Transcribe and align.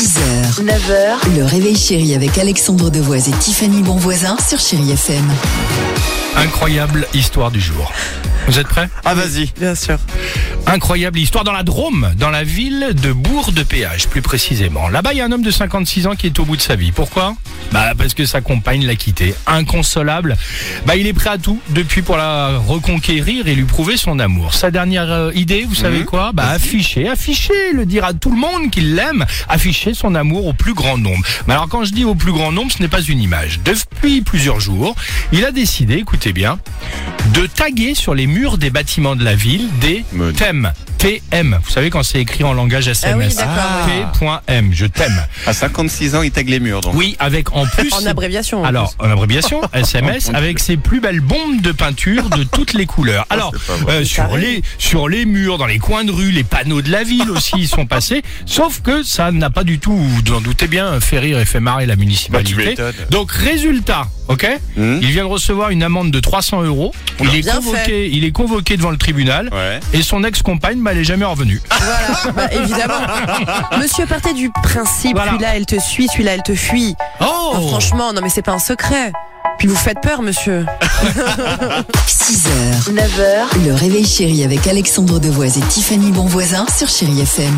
6h, 0.00 0.64
9h, 0.64 1.36
le 1.36 1.44
réveil 1.44 1.76
chéri 1.76 2.14
avec 2.14 2.38
Alexandre 2.38 2.88
Devoise 2.88 3.28
et 3.28 3.32
Tiffany 3.32 3.82
Bonvoisin 3.82 4.34
sur 4.38 4.58
Chéri 4.58 4.92
FM. 4.92 5.30
Incroyable 6.36 7.06
histoire 7.12 7.50
du 7.50 7.60
jour. 7.60 7.92
Vous 8.46 8.58
êtes 8.58 8.66
prêts? 8.66 8.88
Ah 9.04 9.14
vas-y. 9.14 9.52
Bien 9.58 9.74
sûr. 9.74 9.98
Incroyable 10.66 11.18
histoire 11.18 11.44
dans 11.44 11.52
la 11.52 11.62
Drôme, 11.62 12.12
dans 12.16 12.30
la 12.30 12.44
ville 12.44 12.94
de 13.02 13.12
Bourg 13.12 13.52
de 13.52 13.62
Péage, 13.62 14.08
plus 14.08 14.22
précisément. 14.22 14.88
Là-bas, 14.88 15.12
il 15.12 15.18
y 15.18 15.20
a 15.20 15.24
un 15.24 15.32
homme 15.32 15.42
de 15.42 15.50
56 15.50 16.06
ans 16.06 16.14
qui 16.14 16.26
est 16.26 16.38
au 16.38 16.44
bout 16.44 16.56
de 16.56 16.62
sa 16.62 16.76
vie. 16.76 16.92
Pourquoi? 16.92 17.34
Bah 17.72 17.92
parce 17.96 18.14
que 18.14 18.24
sa 18.24 18.40
compagne 18.40 18.86
l'a 18.86 18.94
quitté. 18.94 19.34
Inconsolable. 19.46 20.36
Bah 20.86 20.96
il 20.96 21.06
est 21.06 21.12
prêt 21.12 21.30
à 21.30 21.38
tout 21.38 21.60
depuis 21.70 22.02
pour 22.02 22.16
la 22.16 22.58
reconquérir 22.58 23.48
et 23.48 23.54
lui 23.54 23.64
prouver 23.64 23.96
son 23.96 24.18
amour. 24.18 24.54
Sa 24.54 24.70
dernière 24.70 25.10
euh, 25.10 25.32
idée, 25.34 25.64
vous 25.68 25.74
savez 25.74 26.04
quoi? 26.04 26.32
Bah 26.32 26.48
afficher, 26.48 27.08
afficher, 27.08 27.72
le 27.72 27.86
dire 27.86 28.04
à 28.04 28.12
tout 28.12 28.30
le 28.30 28.38
monde 28.38 28.70
qu'il 28.70 28.94
l'aime, 28.94 29.24
afficher 29.48 29.94
son 29.94 30.14
amour 30.14 30.46
au 30.46 30.52
plus 30.52 30.74
grand 30.74 30.98
nombre. 30.98 31.24
Mais 31.46 31.54
alors 31.54 31.68
quand 31.68 31.84
je 31.84 31.92
dis 31.92 32.04
au 32.04 32.14
plus 32.14 32.32
grand 32.32 32.52
nombre, 32.52 32.72
ce 32.72 32.82
n'est 32.82 32.88
pas 32.88 33.02
une 33.02 33.20
image. 33.20 33.60
Depuis 33.64 34.20
plusieurs 34.20 34.60
jours, 34.60 34.94
il 35.32 35.44
a 35.44 35.52
décidé, 35.52 35.94
écoutez 35.94 36.32
bien, 36.32 36.58
de 37.34 37.46
taguer 37.46 37.94
sur 37.94 38.14
les 38.14 38.26
murs 38.26 38.58
des 38.58 38.70
bâtiments 38.70 39.16
de 39.16 39.24
la 39.24 39.34
ville 39.34 39.68
des 39.80 40.04
thèmes. 40.36 40.72
TM. 41.00 41.58
Vous 41.64 41.70
savez 41.70 41.88
quand 41.88 42.02
c'est 42.02 42.20
écrit 42.20 42.44
en 42.44 42.52
langage 42.52 42.86
SMS. 42.86 43.36
d'accord, 43.36 43.86
T.M. 44.46 44.70
Je 44.72 44.84
t'aime. 44.84 45.24
À 45.46 45.52
56 45.54 46.14
ans, 46.14 46.22
il 46.22 46.30
tag 46.30 46.48
les 46.48 46.60
murs 46.60 46.82
donc. 46.82 46.94
Oui, 46.94 47.16
avec 47.18 47.52
en 47.56 47.64
plus. 47.66 47.90
En 48.00 48.04
abréviation. 48.06 48.60
en 48.62 48.64
Alors, 48.64 48.94
en 48.98 49.10
abréviation, 49.10 49.62
SMS, 49.72 50.30
avec 50.34 50.58
ses 50.58 50.76
plus 50.76 51.00
belles 51.00 51.20
bombes 51.20 51.60
de 51.62 51.72
peinture 51.72 52.28
de 52.30 52.44
toutes 52.44 52.74
les 52.74 52.84
couleurs. 52.86 53.26
Alors, 53.30 53.52
pas 53.66 53.74
vrai. 53.76 53.92
euh, 53.94 54.04
sur, 54.04 54.36
les, 54.36 54.62
sur 54.78 55.08
les 55.08 55.24
murs, 55.24 55.56
dans 55.58 55.66
les 55.66 55.78
coins 55.78 56.04
de 56.04 56.12
rue, 56.12 56.30
les 56.30 56.44
panneaux 56.44 56.82
de 56.82 56.90
la 56.90 57.02
ville 57.02 57.30
aussi 57.30 57.56
y 57.60 57.66
sont 57.66 57.86
passés. 57.86 58.22
Sauf 58.46 58.80
que 58.82 59.02
ça 59.02 59.32
n'a 59.32 59.48
pas 59.50 59.64
du 59.64 59.78
tout, 59.78 59.96
vous 59.96 60.20
en 60.34 60.40
doutez 60.42 60.66
bien, 60.68 61.00
fait 61.00 61.18
rire 61.18 61.38
et 61.40 61.44
fait 61.46 61.60
marrer 61.60 61.86
la 61.86 61.96
Bah, 61.96 62.00
municipalité. 62.00 62.54
m'étonnes. 62.56 62.94
Donc, 63.10 63.32
résultat, 63.32 64.06
ok 64.28 64.46
Hmm. 64.76 64.98
Il 65.02 65.10
vient 65.10 65.24
de 65.24 65.28
recevoir 65.28 65.70
une 65.70 65.82
amende 65.82 66.10
de 66.10 66.20
300 66.20 66.62
euros. 66.62 66.94
Il 67.20 67.34
est, 67.34 67.42
convoqué, 67.50 68.08
il 68.12 68.24
est 68.24 68.30
convoqué 68.32 68.76
devant 68.76 68.90
le 68.90 68.96
tribunal. 68.96 69.48
Ouais. 69.52 69.80
Et 69.92 70.02
son 70.02 70.22
ex-compagne, 70.24 70.78
bah, 70.90 70.94
elle 70.94 70.98
est 71.00 71.04
jamais 71.04 71.24
revenue. 71.24 71.60
Voilà, 71.70 72.32
bah, 72.34 72.52
évidemment. 72.52 73.00
Monsieur 73.78 74.06
partait 74.06 74.32
du 74.34 74.50
principe, 74.50 75.12
Voilà. 75.12 75.30
celui-là 75.32 75.48
elle 75.56 75.66
te 75.66 75.78
suit, 75.78 76.08
celui-là 76.08 76.32
elle 76.34 76.42
te 76.42 76.54
fuit. 76.54 76.96
Oh 77.20 77.52
Oh, 77.54 77.68
franchement, 77.68 78.12
non 78.12 78.20
mais 78.22 78.28
c'est 78.28 78.42
pas 78.42 78.52
un 78.52 78.58
secret. 78.58 79.12
Puis 79.58 79.68
vous 79.68 79.76
faites 79.76 80.00
peur, 80.00 80.22
monsieur. 80.22 80.66
6h, 82.06 82.92
9h, 82.92 83.64
le 83.66 83.74
réveil 83.74 84.06
chéri 84.06 84.42
avec 84.44 84.66
Alexandre 84.66 85.18
Devoise 85.20 85.58
et 85.58 85.62
Tiffany 85.62 86.10
Bonvoisin 86.12 86.66
sur 86.76 86.88
Chéri 86.88 87.20
FM. 87.20 87.56